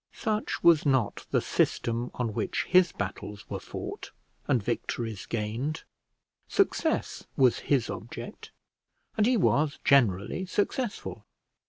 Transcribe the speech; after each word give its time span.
Such 0.15 0.63
was 0.63 0.83
not 0.83 1.27
the 1.29 1.41
system 1.41 2.09
on 2.15 2.33
which 2.33 2.65
his 2.67 2.91
battles 2.91 3.47
were 3.51 3.59
fought, 3.59 4.09
and 4.47 4.57
victories 4.63 5.27
gained. 5.27 5.83
Success 6.47 7.27
was 7.37 7.59
his 7.69 7.87
object, 7.87 8.49
and 9.15 9.27
he 9.27 9.37
was 9.37 9.77
generally 9.83 10.47
successful. 10.47 11.27